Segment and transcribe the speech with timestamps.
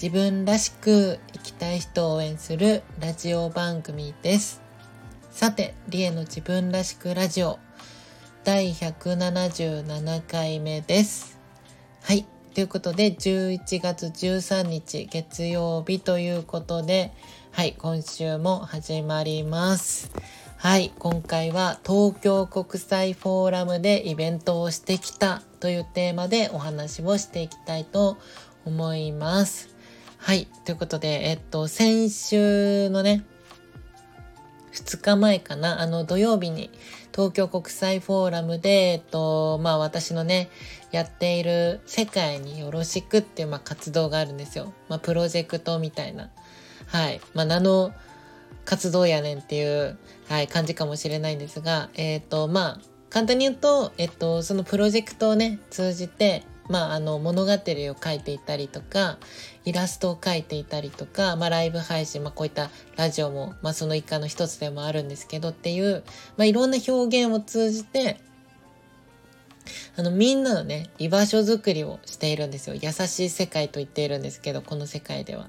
[0.00, 4.64] 自分らしく生きたい人を応援するラジオ番組です
[5.34, 7.58] さて、リエの自分らしくラジオ
[8.44, 11.40] 第177回目です。
[12.02, 12.24] はい。
[12.54, 17.12] ということで、11月13日月曜日ということで、
[17.50, 20.12] はい、今週も始まります。
[20.56, 28.18] はい、今回は東京国際フォーラムでイベントをしてきたというテーマでお話をしていきたいと
[28.64, 29.73] 思います。
[30.24, 33.26] はい、ということで、えっと、先週のね、
[34.72, 36.70] 2日前かな、あの土曜日に
[37.12, 40.48] 東京国際フォーラムで、えっと、まあ私のね、
[40.92, 44.72] やっている世界によろしくっていう、まあ、活動があるんですよ。
[44.88, 46.30] まあプロジェクトみたいな。
[46.86, 47.20] はい。
[47.34, 47.92] まあ名の
[48.64, 49.98] 活動やねんっていう、
[50.30, 59.18] はい、感じかもしれないんですが、えっ、と、まあ簡単に言うと、えっと、そのプロジェクトをね、通じて、まあ、あの物語を書いていたりとか
[59.64, 66.02] イラストを描いていたりとか、まあ、ライブ配信、まあ、こういったラジオも、まあ、その一環の一つでもあるんですけどっていう、
[66.36, 68.18] まあ、いろんな表現を通じて
[69.96, 75.48] あのみんなのね居場所づくりをしているんですよ優しい世界と言っているんですけどこの世界では。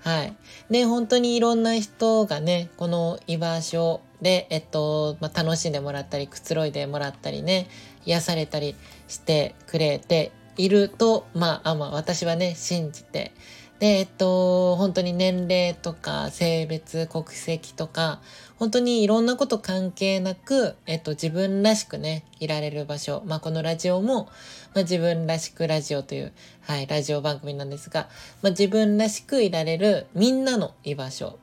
[0.00, 0.36] はい。
[0.70, 7.66] で、本当にいろんな人がね、この居場所で、えっと、まあ、楽しんでもらったり、くつろいでもらったりね、
[8.04, 8.76] 癒されたり
[9.08, 13.32] してくれていると、まあ、あまあ、私はね、信じて。
[13.78, 18.20] で、えっと、本当に年齢とか性別、国籍とか、
[18.58, 23.22] 本当にいろんなこと関係なく、えっと、自分らしくね、いられる場所。
[23.26, 24.30] まあ、このラジオも、
[24.74, 26.32] まあ、自分らしくラジオという、
[26.62, 28.08] はい、ラジオ番組なんですが、
[28.40, 31.38] まあ、自分らしくいられるみんなの居場所。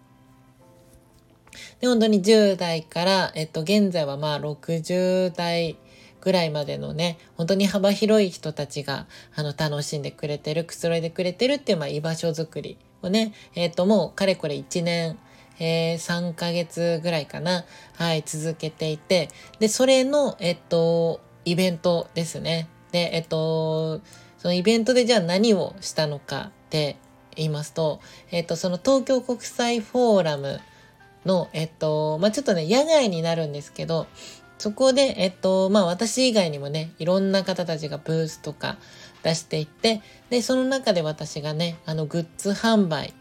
[1.82, 5.78] で、本当に10代から、えっと、現在はまあ60代
[6.24, 15.20] ぐらいまでのね、本当に幅広い人たちが、あの、楽しんでくれてる、くつろいでくれてるっていう、まあ、居場所づくりをね、えっ、ー、と、もう、かれこれ1年、
[15.60, 19.28] えー、3ヶ月ぐらいかな、はい、続けていて、
[19.60, 22.70] で、それの、えっ、と、イベントですね。
[22.94, 24.00] で、えっ、と、
[24.38, 26.96] そのイベントでじゃあ何をしたのかって
[27.36, 28.00] 言いますと、
[28.32, 30.62] えっ、と、その東京国際フォーラム
[31.26, 34.08] の、えっと、まあ、ちょっとね、野外になるんですけど、
[34.64, 38.78] そこで、えっと、まあ私以外にもね、いろんな方たちがブースとか
[39.22, 43.14] 出していって、で、その中で私がね、あのグッズ販売っ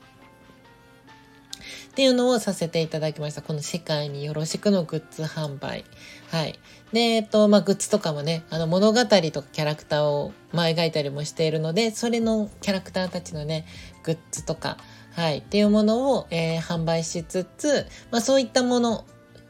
[1.97, 3.43] ていうのをさせていただきました。
[3.43, 5.85] この世界によろしくのグッズ販売。
[6.31, 6.61] はい。
[6.93, 9.21] で、えっと、まあ、グッズとかもね、あの物語とか
[9.53, 13.67] キャラクターを、まあ、描いたりもしているので、それのキャラクターたちのね、
[14.05, 14.77] グッズとか、
[15.17, 19.05] はい、っていうものを、えー、販売しつつ、まあ、そういったもの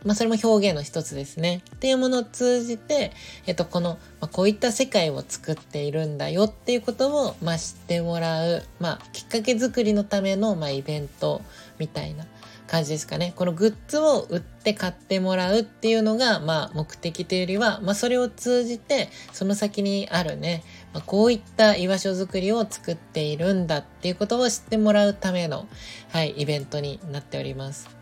[0.05, 1.63] まあ、それも表現の一つですね。
[1.77, 3.13] っていうものを通じて、
[3.47, 11.43] えっと、この、まあ、こういった世界を作っているんだよっていうことを、まあ、知ってもらう、まあ、きっかけ作りのための、まあ、イベント
[11.79, 12.27] みたいな
[12.67, 13.35] 感じですかね。
[13.37, 20.65] このグッズを売って買ってもらうっていうのが、まあ、目的というよりは、まあ、それを通じて、その先にあるね、
[20.95, 25.69] まあ、こういった居場所づくりを作っているんだっていうことを知ってもらうための、
[26.11, 28.02] はい、イベントになっております。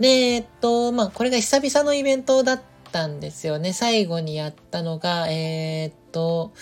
[0.00, 2.60] で、えっと、まあ、これが久々のイベントだっ
[2.92, 3.72] たんですよね。
[3.72, 6.52] 最後にやったのが、えー、っと、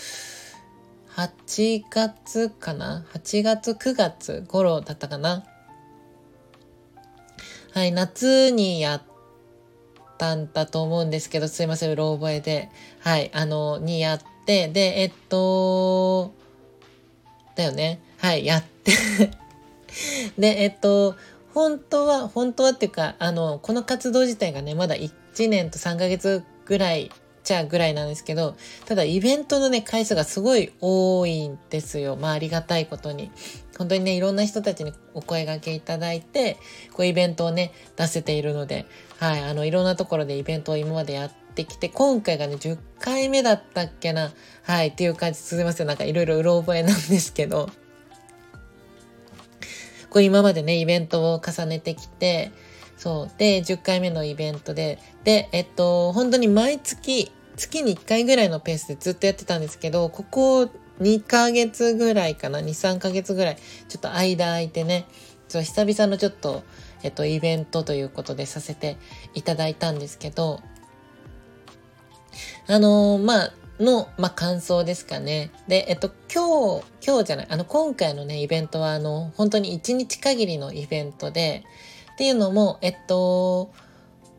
[1.15, 5.43] 8月かな ?8 月、9月頃だったかな？
[7.73, 9.01] はい、夏にやっ
[10.17, 12.69] たんだと思うんですけど、すいません、うろ覚えで。
[12.99, 16.33] はい、あの、にやって、で、えっと、
[17.55, 17.99] だよね。
[18.17, 18.93] はい、やって
[20.37, 21.15] で、えっと、
[21.57, 27.11] 本当は、本当はっていうか、あの、この活動自体がね、まだ1年と3ヶ月ぐらい
[27.41, 28.55] ちゃぐらいなんですけど、
[28.85, 32.15] ただイベントのね、回数がすごい多いんですよ。
[32.15, 33.31] まあありがたいことに。
[33.75, 36.57] 本当にね、いろんな人たちにお声掛けいただいて、
[36.93, 38.85] こうイベントをね、出せているので、
[39.17, 44.31] はい、あの、いろんなところでイベントを今までやってきて、今回がね、10回目だったっけな、
[44.61, 47.71] はい、っていう感じ、すみません、なんかいろいろうろ覚えなんですけど、
[50.09, 52.51] こう今までね、イベントを重ねてきて、
[52.97, 53.31] そう。
[53.37, 60.69] で、10回目のイベントで、で、えっと、本当に毎月、月に1回ぐらいのペースでずっとやってたんですけど、ここ
[61.01, 63.57] 2ヶ月ぐらいかな、2、3ヶ月ぐらい、
[63.87, 65.05] ちょっと間空いてね、
[65.47, 66.63] ちょ久々のちょっと、
[67.03, 68.97] えっと、イベントということでさせて
[69.33, 70.61] いただいたんですけど、
[72.67, 75.51] あのー、まあ、の、まあ、感想ですかね。
[75.67, 81.63] で、えっと、今日、今日じゃない、あの、今回のね、イベントは、あの、本当に1日限りのイベントで、
[82.13, 83.71] っていうのも、えっと、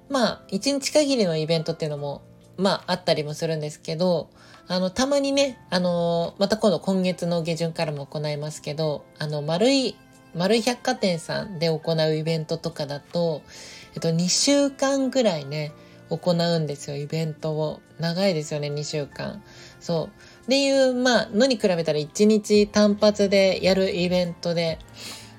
[0.09, 2.23] まあ、1日限りのイベントっていうのも、
[2.57, 4.31] まあ、あったりもするんですけど、
[4.67, 9.97] あの、たまにね、あの、また今度今月の下旬からも行いますけど、あの、丸い、
[10.35, 13.43] 丸い百貨店さんで行うイベントとかだと、
[13.95, 15.73] えっと、2週間ぐらいね、
[16.09, 17.81] 行うんですよ、イベントを。
[17.99, 19.43] 長いですよね、2週間。
[19.81, 20.07] そう。
[20.45, 24.79] っていう、まあ、のに比べたら1日単発でやるイベントで、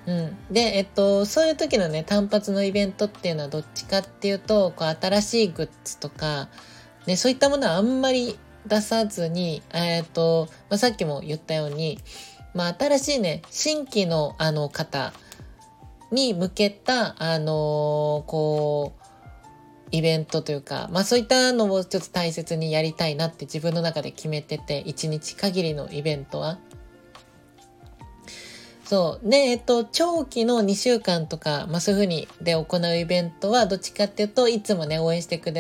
[0.06, 0.38] うん。
[0.52, 6.50] で、えっと、そういう時のね、単発のイベントっていうのはどっちかっていうと、こう、新しいグッズとか、
[7.06, 12.00] ね、そういったものはあんまり出さずに、えっと、まあ、さっきも言ったように、
[12.54, 15.14] まあ、新しいね、新規のあの方
[16.12, 18.99] に向けた、あのー、こう、
[19.92, 26.60] イベントというか、まあそういったのをちょっと大切にやりたいなって自分の中で決めてて、一日限りのイベントは。
[28.86, 29.30] そう。
[29.30, 35.52] で、えっと、長期の2週間とか、まあそういうふうにで行うイベントは、どっちかっていうといつもね、応援してく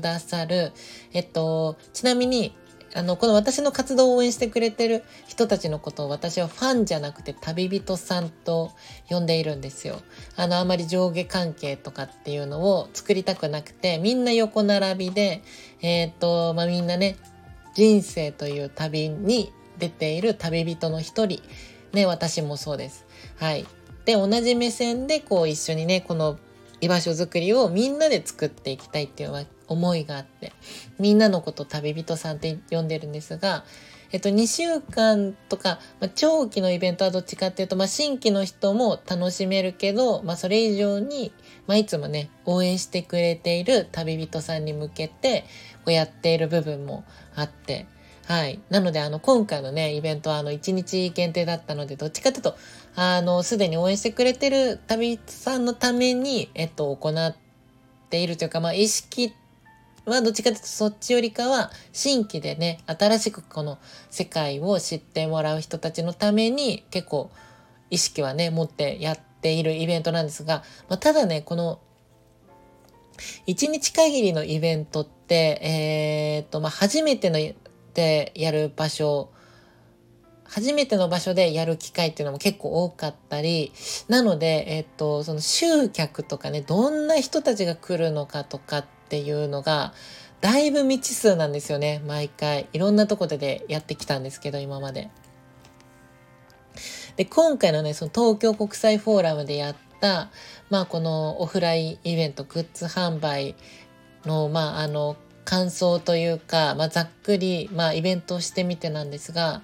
[0.00, 0.72] ださる、
[1.12, 2.56] えっと、ちなみに、
[2.94, 8.70] あの、この私の活動を応援してくれてる人たちのことを私はファンじゃなくて旅人さんと
[9.08, 10.02] 呼んでいるんですよ。
[10.36, 15.42] あの、あまり上下関係とかっていうのを作りたくなくて、みんな横並びで、
[15.80, 17.16] えっ、ー、と、まあ、みんなね、
[17.74, 21.42] 人生という旅に出ている旅人の一人、
[21.92, 23.06] ね、私もそうです。
[23.36, 23.66] はい。
[24.04, 26.38] で、同じ目線でこう一緒にね、この
[26.80, 29.32] 居場所づくりをみんなで作っていきたいっていう
[29.72, 30.52] 思いがあって、
[30.98, 33.64] みんなのこと旅人さんって呼んでるんですが、
[34.12, 41.32] えっと、2週間とか、まあ、長期のイベントはどっちかっていうと、まあ、新規の人も楽しめるけど、まあ、それ以上に、
[41.66, 45.44] まあ、いつもね、応援してくれている旅人さんに向けて、
[45.76, 47.04] こうやっている部分も
[47.34, 47.86] あって、
[48.26, 48.60] はい。
[48.68, 52.56] なので、あの、今回のね、イベントは、あの、1日限定だったので、どっちかというと、
[52.94, 57.34] あの、すでに応援してくれてる旅人さんのために、えっと、行っ
[58.10, 59.34] ているというか、まあ、意識
[60.04, 63.78] はどっちかというとそっちよりかは新規でね新しくこの
[64.10, 67.30] 世界を知ってもらう人たちのために結構
[67.90, 71.80] 意識はね持ってやっているイベントなんですが、まあ、ただねこの
[73.46, 77.38] 1日限りのイベントってえー、っとまあ初めての
[77.94, 79.30] でやる場所
[80.52, 83.72] 初めての場所でやる機会っていうのも結構多かったり、
[84.08, 89.92] なので、えっと、その集客とかね、どんな人たちが来るのかとかっっていうのが、
[90.40, 92.66] だいぶ未知数なんですよね、毎回。
[92.72, 95.10] いろんなとこででやってきたんですけど、今まで。
[97.16, 100.30] で、今回のね、その東京国際フォーラムでやった、
[100.70, 103.54] まあこのオフラインイベント、グッズ販売
[104.24, 109.60] の、まああの、感想というか、まあざっくり、まあイベントをしてみてなんですが、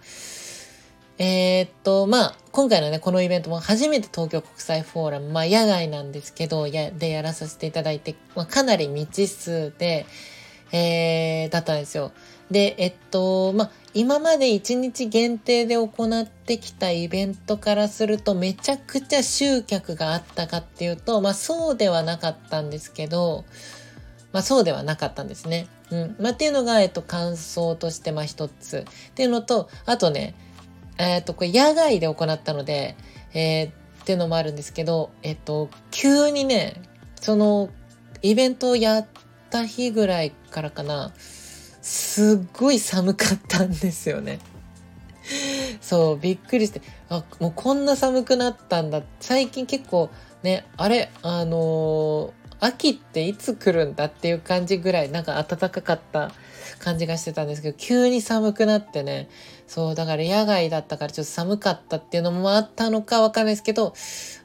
[1.19, 10.06] えー、っと、まあ、今回のね、このイベントも初めて東京国際フォーラム、まあ、野外なんですけど、や、でやらさせていただいて、まあ、かなり未知数で、
[10.70, 12.12] えー、だったんですよ。
[12.53, 23.45] で、えっと、まあ、今まで1日限定で行ってきたイベントからすると、めちゃくちゃ集客があったかっていうと、まあ、そうではなかったんですけど、
[24.33, 25.66] まあ、そうではなかったんですね。
[25.90, 26.16] うん。
[26.21, 28.85] まあ、っていうのが、えっと、感想として、まあ、一つ。
[29.11, 30.35] っていうのと、あとね、
[30.99, 32.97] えっ、ー、と、これ野外で行ったので、
[33.33, 36.83] えー、っていうのもあるんですけど、えっ、ー、と、急にね、
[37.21, 37.71] その、
[38.23, 39.07] イベントをやっ
[39.50, 41.12] た日ぐらいからかな、
[41.81, 44.40] すっごい寒かったんですよね。
[45.81, 49.02] そう、びっくりして、あ、もうこんな寒くなったんだ。
[49.21, 50.11] 最近結構
[50.43, 56.33] ね、あれ、あの秋っていつ来るんだっていう感じぐらいなんか暖かかった
[56.79, 59.29] 感じがしてたんですけど、急に寒くなってね、
[59.67, 63.95] そう、だから野外だったからちょっと寒かったっていうのもあったのかわかんないですけど、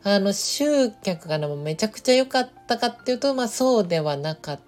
[0.03, 4.59] あの、集客がめちゃくちゃ良かったかっていうと、まあそうではなかっ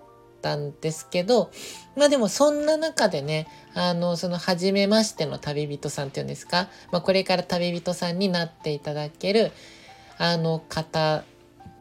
[0.41, 1.51] たんですけど、
[1.95, 9.51] まあでもそんな中でね、あの、その初めましての旅人さんっていうんですか、まあこれから旅人さんになっていただける、
[10.17, 11.23] あの方、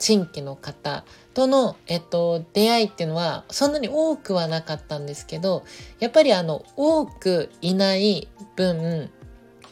[0.05, 5.65] 新規の方との、えっと、出会いっていうのはそんなに多くはなかったんですけど
[5.99, 9.11] やっぱりあの多くいない分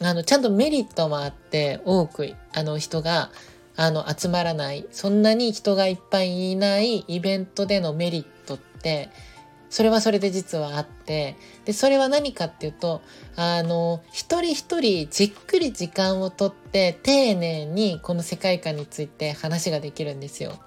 [0.01, 3.29] あのちゃんとメリットもあって多くあの人が
[3.75, 9.09] あの集まらないそんなに人がいっぱいいないイベントでのメリットって
[9.73, 13.01] それはそれで実はあって、で、それは何かっていうと、
[13.35, 20.59] あの、一人一人じっくり時間をとって、丁寧にこの世界観について話ができるんですよ。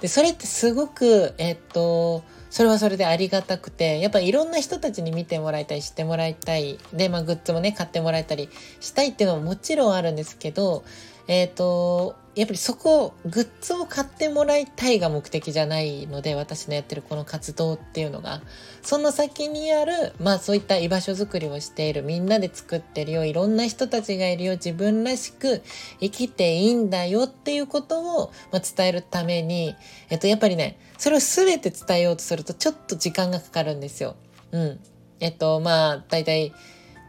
[0.00, 6.78] で、それってすごく、えっと、それはそれでありがたくて、やっぱいろんな人たちに見てもらいたい、知ってもらいたい。
[6.92, 10.84] で、まあグッズもね、買ってもらえたりしたいっていうのももちろんあるんですけど、
[11.26, 18.40] えっ、ー、と、やっぱりそこ、グッズを買ってもらいたいが目的じゃないので、私のやってるこの活動っていうのが、
[18.82, 25.62] その先にある、まあそういった居場所づくりをしている、みんなで作ってるよ、いろんな人たちがいるよ、自分らしく
[26.00, 29.74] 生きていいんだよっていうことを、まあ、伝えるために、
[30.08, 34.14] えっと、やっぱりね、それを全て伝えようとすると、ちょっと時間がかかるんですよ。
[34.52, 34.80] うん。
[35.18, 36.52] えっと、まあ、大体、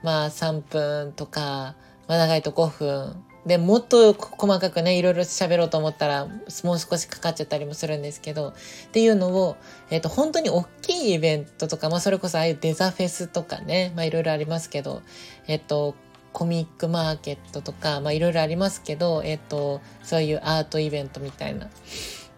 [0.03, 1.75] まあ3分とか、
[2.08, 6.27] まあ長いと5分で、もっと細かくね、いろいろ喋ろうと思ったら、
[6.63, 8.53] もう少しかかっちゃったりもするんですけど、っ
[8.91, 9.57] ていうのを、
[9.89, 15.01] えっ、ー、と、本当に大きいイベントとか、まあ、それこそああいうデザフェスとかね、まあ、いろいろありますけど、
[15.48, 15.95] えっ、ー、と、
[16.33, 21.69] コミックマーケットとか、まあ、いろいろありますけど、えっ、ー、と、そういうアートイベントみたいな、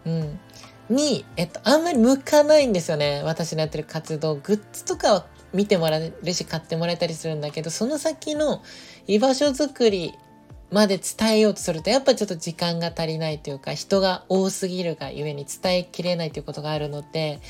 [0.06, 0.40] うん、
[0.88, 3.22] に、えっと、あんまり向かないんですよね。
[3.24, 4.36] 私のやってる活動。
[4.36, 8.62] グッズとかは見てもらえるし、買ってもらえたりするんだけど、その先の
[9.06, 10.14] 居場所づくり
[10.74, 17.40] まで伝えようとするとやっぱちょっと時間が足りないというか人が多すぎるがゆえに伝えきれないということがあるので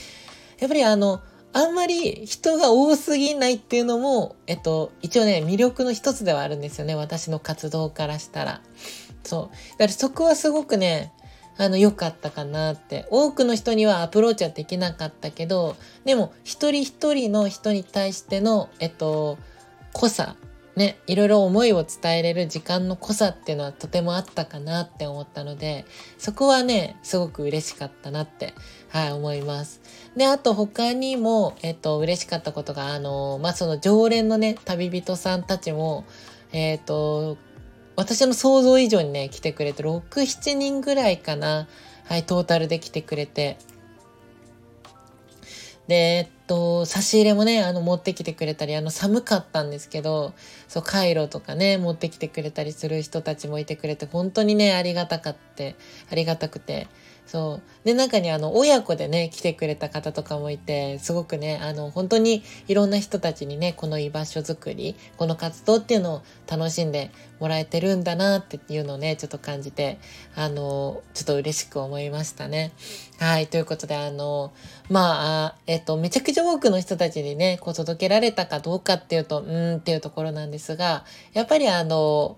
[0.61, 1.23] やっぱりあの
[1.55, 6.97] あんまり人が多すぎないっていうのも、えっと、一応ね、魅力の一つではあるんですよね。
[6.97, 8.61] 私の活動からしたら。
[9.23, 9.57] そう。
[9.71, 11.13] だからそこはすごくね、
[11.57, 13.07] あの、良かったかなって。
[13.09, 19.39] 多くの人にはアプローチはできなかったけど、でも、一人一人の人に対しての、えっと、
[19.93, 20.35] 濃さ
[20.77, 25.85] ね、いろいろ思いを伝えれる時間の濃さっていうのはとてもあったかなって思ったので、
[26.19, 28.55] そこはね、すごく嬉しかったなって、
[28.89, 29.81] はい、思います。
[30.17, 36.05] で、あと他にも、えっと、嬉しかったことが、あの、まあ、その常連のね、旅人さんたちも、
[36.53, 37.37] えっと、
[37.95, 41.69] 私の想像以上にね、来てくれて、6、7人ぐらいかな、
[42.07, 43.59] はい、トータルで来てくれて、
[45.87, 50.35] で、えっと、差し入れもね、あの、持ってきてくれたり、あの、寒かったんですけど、
[50.69, 55.77] そう、カイロとかね、持ってきてくれたりする人たちもいてくれて、本当にね、ありがたかって、
[56.11, 56.89] ありがたくて、
[57.27, 57.87] そう。
[57.87, 69.99] で、中にあの、親子でね、来てくれた方とかもいて、すごくね、あの、本当にいろんな人たちにね、この居場所づくり、この活動っていうのを楽しんでもらえてるんだなっていうのをね、ちょっと感じて、
[70.37, 72.73] あの、ちょっと嬉しく思いましたね。
[73.19, 73.47] はい。
[73.47, 74.53] ということで、あの、
[74.91, 82.37] まあ、えっと、めちゃくちゃ多くの人たちにね、こう届けられたかどうかっていうと、うんっていうところなんですが、やっぱりあの、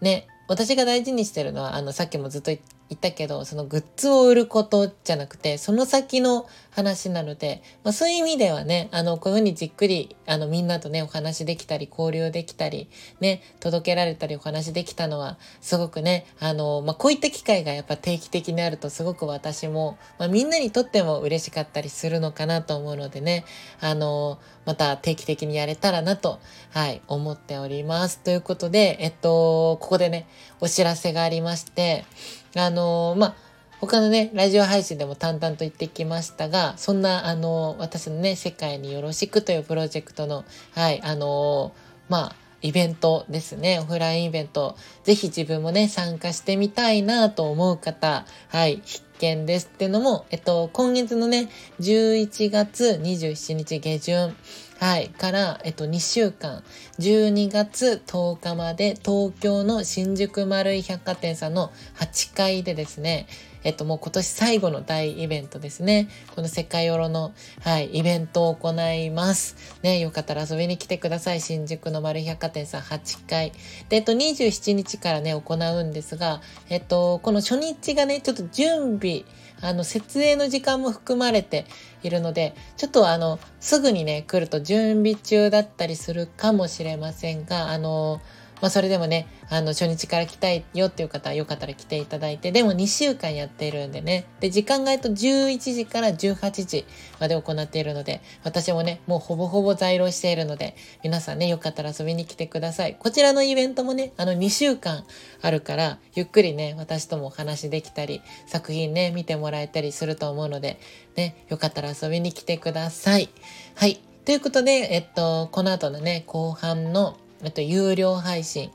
[0.00, 12.88] ね、私が大事にしてるのは、あの、さっきもずっと言って言ったけど、そのグッズを売ることじゃなくて、その先の話なので、まあそういう意味ではね、あの、こういうふうにじっくり、あの、みんなとね、お話できたり、交流できたり、
[13.20, 23.44] ね、届けられたりお話できたのは、すごくね、あの、まあこういった機会がやっぱ定期的にあるとすごく私も、まあみんなにとっても嬉しかったりするのかなと思うのでね、
[23.80, 26.38] あの、また定期的にやれたらなと、
[26.70, 28.20] はい、思っております。
[28.20, 30.26] ということで、えっと、ここでね、
[30.60, 32.04] お知らせがありまして、
[32.56, 33.49] あの、まあ、
[33.80, 41.72] 他のね、ラジオ配信でも淡々と言ってきましたが、そんな、あの、私のね、世界によろしくというプロジェクトの、はい、あの、
[42.10, 43.78] まあ、イベントですね。
[43.80, 44.76] オフラインイベント。
[45.04, 51.48] ぜひ自分もね、参加してみたいなと思う方、はい、必見ですってのも、えっと、今月のね、
[51.80, 54.36] 11月27日下旬、
[54.78, 55.08] はい。
[55.10, 56.62] から、えっと、2週間、
[56.98, 63.26] 12月10日まで、東京の新宿丸井百貨店さんの8階でですね、
[63.62, 66.08] えっと、もう今年最後の大イベントですね。
[66.34, 69.56] この世界ヨロの、はい、イベントを行います。
[69.82, 71.40] ね、よかったら遊びに来てください。
[71.40, 73.52] 新宿の丸百貨店さん8階。
[73.88, 79.24] で、えっと、27日からね、行うんですが、えっと、この初日がね、ちょっと準備、
[79.60, 81.66] あの、設営の時間も含まれて
[82.02, 88.20] いるので、ちょっとあの、すぐにね、来ると準備中だったりするかもしれませんが、あの、
[88.60, 94.26] まあ、それでもね、あの、初日から来たいよっていう方はよかったら来ていただいて、でも2週間やっているんでね。
[94.40, 96.84] で、時間がえっと11時から18時
[97.18, 102.96] まで行っているので、私もね、もうほぼほぼ在労しているので、皆さんね、よかったら遊びに来てください。
[102.98, 105.04] こちらのイベントもね、あの2週間
[105.40, 110.78] あるから、ゆっくりね、私ともお話できたり、作品ね、見てもらえたりすると思うので、
[111.16, 113.30] ね、よかったら遊びに来てください。
[113.74, 114.00] はい。
[114.24, 118.70] ということで、えっと、この後のね、後半のあと、有料配信。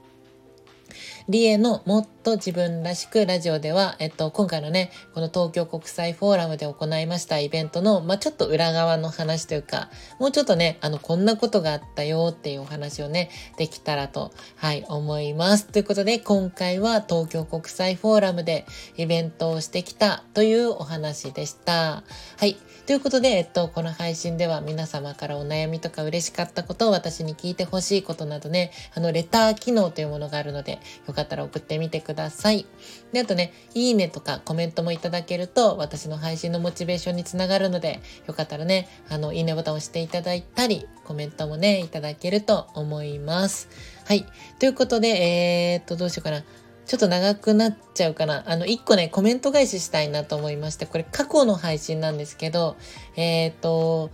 [1.27, 9.89] リエのもっと自分らしくラジオでは、えっと、今回のね、この東京国際フォーラムで行いましたイベントの、まあ、ちょっと裏側の話というか、
[10.19, 15.65] もうちょっとね、あの、こんなことがあったよっていうお話をね、できたらと、はい、思います。
[15.65, 22.03] ということで、今回は東京国際フォーラムでイベントをしてきたというお話でした。
[22.37, 22.55] はい。
[22.85, 30.73] ということで、えっと、この配信では皆様からお悩みとか嬉しかったことを私に聞いてほしいことなどね、あの、レター機能というものがあるので、
[31.07, 32.65] よかったら送ってみてください。
[33.11, 43.69] で、あとね、いいねとかコメントもいただけると、私の配信のモチベーションにつながるので、よかったらね、あの、いいねボタンを押していただいたり、コメントもね、いただけると思います。
[44.05, 44.25] はい。
[44.59, 46.43] ということで、えー、っと、どうしようかな。
[46.85, 48.43] ちょっと長くなっちゃうかな。
[48.45, 52.75] あの、一個ね、コメント返ししたいなと思いまして、これ過去の配信なんですけど、
[53.15, 54.11] えっ、と、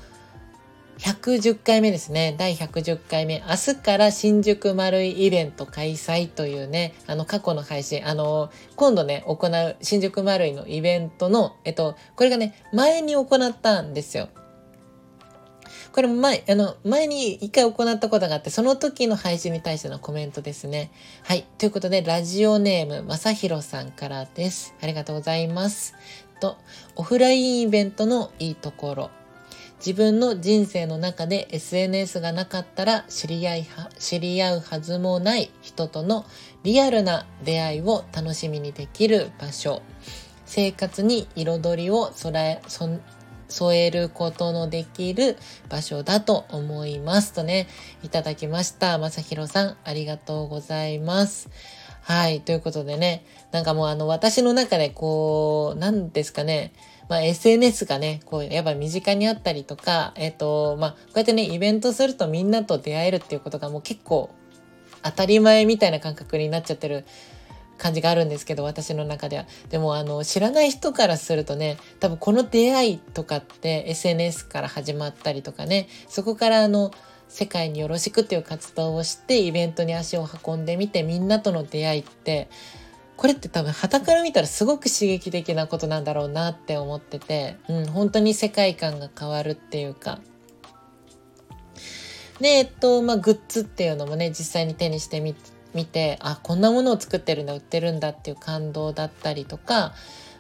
[1.02, 2.36] 110回目ですね。
[2.38, 3.44] 第110回目。
[3.50, 14.30] 明日から新宿丸いイベント開催というね、あの過去の配信、あの、今度ね、行う新宿丸いのイベントの、えっと、これがね、前に行ったんですよ。
[15.92, 20.92] これ前、あの、前に一回行ったことがあって、その時の配信に対してのコメントですね。
[21.24, 21.48] はい。
[21.58, 24.76] ということで、ラジオネーム、まさひろさんからです。
[24.80, 25.96] ありがとうございます。
[26.40, 26.58] と、
[26.96, 29.21] オフラインイベントのいいところ。
[29.86, 36.24] 自分の人生の中で SNS がなかったら知り合いは、知り合うはずもない人との
[36.62, 39.82] リアルな出会いを楽しみにできる場所。
[40.46, 42.62] 生活に彩りをえ、
[43.48, 45.36] 添えることのできる
[45.68, 47.68] 場所だと思いますとね、
[48.04, 49.00] いただきました。
[49.00, 51.50] まさひろさん、ありがとうございます。
[52.04, 52.42] はい。
[52.42, 56.72] ということでね、なんかもうあの、私の中でこう、なんですかね、
[57.12, 64.34] まあ、SNS がね、こう、やっぱ身近にあったりとか、えっ、ー、と、まあ、こうやってね、イベントするとみんなと出会えるっていうことがもう結構
[65.04, 67.04] 当たり前みたいな感覚になっちゃってる
[67.78, 69.46] 感じがあるんですけど、私の中では。
[69.70, 76.92] でも、あの、知らない人からするとね、多分この出会いとかって SNS から始まったりとかね、そこからあの、
[77.28, 82.50] 世界によろしくっていう活動をしてイベントに足を運んでみてみんなとの出会いって
[83.22, 90.22] これって多分旗から見たらすごく刺激的なことなんだろうなって思ってて、うん、本当に世界観が変わるっていうか。
[92.40, 95.36] で、えっと、まあ、グッズっていうのもね、実際に手にしてみ
[95.76, 99.94] 見てあこんなものを作ってるんだ売ってるんだっていう感動だったりとか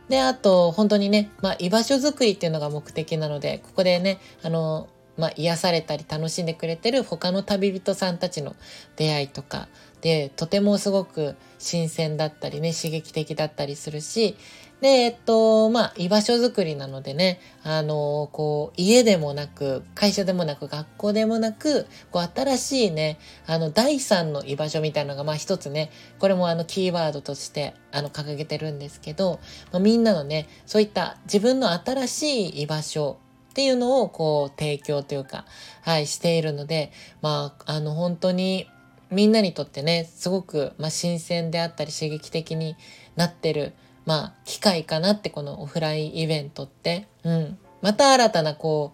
[0.09, 8.55] であと本当にね、まあ、居場所づくりっていうのが目的なのでここでねあのまあ、癒されたり楽しんでくれてる他の旅人さんたちの
[8.95, 9.67] 出会いとか
[10.01, 14.35] でとてもすごく新鮮だったりね刺激的だったりするし
[14.81, 29.39] で、えっと、まあ、居場所づくりなのでね、あの、こう、家でもなく、会社でもなく、学校でもなく、こう、新しいね、あの、第三の居場所みたいなのが、まあ、一つね、これもあの、キーワードとして、あの、掲げてるんですけど、
[29.71, 33.19] まあ、みんなのね、そういった自分の新しい居場所
[33.51, 35.45] っていうのを、こう、提供というか、
[35.83, 38.67] はい、しているので、まあ、あの、本当に、
[39.11, 42.77] みんなにとってね、すごく、まあ、新鮮であったり刺激的に
[43.15, 43.73] なってる、
[44.05, 47.07] まあ、機会かなって、このオフラインイベントって。
[47.23, 47.57] うん。
[47.81, 48.93] また新たな、こ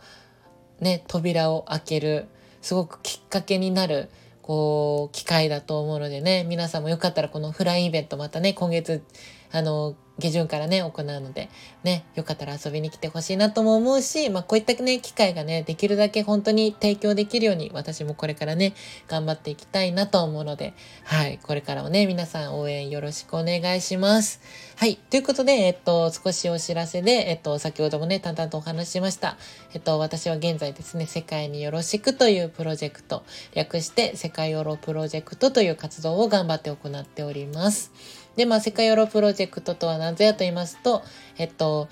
[0.81, 2.27] う、ね、扉を開ける、
[2.61, 4.09] すごくきっかけになる、
[4.41, 9.03] こう、機会だと思うのでね、皆さんもよかったらこのオフラインイベントまたね、今月、
[9.51, 11.49] あの、下旬からね、行うので、
[11.83, 18.73] ね、よかったら遊びに来てほしいなとも思うし、まあこういったね、機会がね、できるだけ本当に提供できるように、私もこれからね、
[19.07, 24.41] 頑張っていきたいなと思うので、はい、これからもね、皆さん応援よろしくお願いします。
[24.75, 29.37] はい、ということで、えっと、少しお知らせで、えっと、先ほどもね、淡々とお話ししました。
[29.73, 37.91] えっと、私は現在ですね、世界によろしくというプロジェクト、略して世界ヨロプロジェクトという活動を頑張って行っております。
[38.37, 41.03] で、まあ、世界ヨロプロジェクトとは何ぞやと言いますと、
[41.37, 41.89] えっと、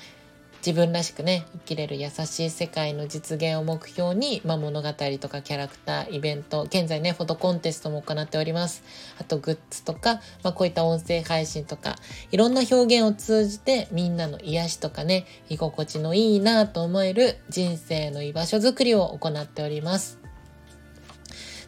[0.66, 8.84] 自分らしくね、生きれる優しい世界の実現を目標に、まあ、物語とかキャラクター、イベント、現在ね、フォトコンテストも行っております。
[9.20, 11.96] あと、グッズとか、まあ、こういった音声配信とか、
[12.32, 20.20] いろんな表現を通じて、みんなの癒しとかね、居心地のいいなと思える人生の居場所づくりを行っております。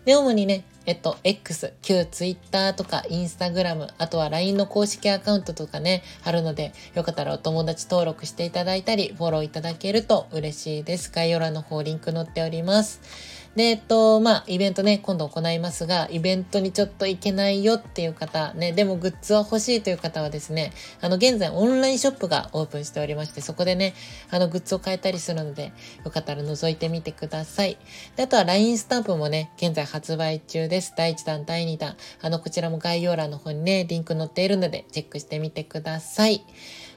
[0.06, 11.12] で、主にね、えっと、X、旧 Twitter とか Instagram、あとは LINE の公式アカウントとかね、あるので、よかったらお友達登録していただいたり、フォローいただけると嬉しいです。
[11.14, 13.37] 概要欄の方リンク載っております。
[13.58, 23.96] で、えっと、まあ、イベントね、今度行いますが、イベントにちょっと行けないよっていう方、ね、でもグッズは欲しいという方はですね、あの、現在オンラインショップがオープンしておりまして、そこでね、
[24.30, 25.74] あの、グッズを買えたりするので、
[26.06, 27.80] よかったら覗いてみてください。
[28.16, 30.94] で、あとは LINE スタンプもね、現在発売中です。
[30.96, 31.98] 第1弾、第2弾。
[32.22, 36.46] あの、こちらも概要欄の方にね、リンク載っているので、チェックしてみてください。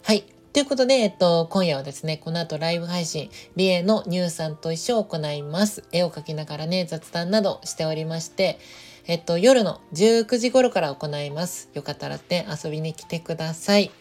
[0.02, 0.39] はい。
[0.52, 5.84] ということで、えっと、今夜はですね、この後ライブ配信、リエのニューさんと一緒を行います。
[5.92, 8.58] 絵を描きながらね、雑談などしておりまして、
[9.06, 11.70] えっと、夜の19時頃から行います。
[11.72, 13.92] よかったらって遊びに来てください。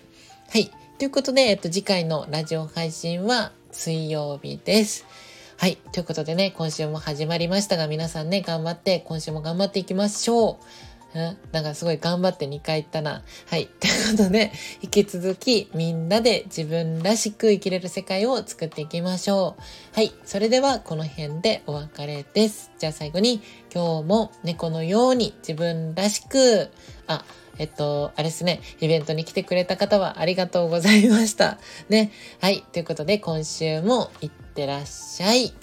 [0.50, 0.72] はい。
[0.98, 5.06] ということで、えっと、次回のラジオ配信は水曜日です。
[5.58, 5.76] はい。
[5.92, 10.66] ということでね、今週も始まりましたが、皆さんね、頑張って、今週も頑張っていきましょう。
[11.16, 11.38] うん？
[11.52, 13.24] なんかすごい頑張って2回言ったな。
[13.48, 13.68] はい。
[13.80, 19.62] ということで、引き続きみんなで自分らしく生きれる世界を作っていきましょう。
[19.96, 20.14] はい。
[20.26, 22.72] それではこの辺でお別れです。
[22.78, 23.42] じゃあ最後に
[23.74, 26.70] 今日も猫のように自分らしく、
[27.08, 27.26] あ、
[27.58, 31.58] えっと、あれですね、イベントに来てくれた方はありがとうございました。
[31.90, 32.12] ね。
[32.40, 32.64] はい。
[32.72, 35.54] ということで今週もいってらっしゃい。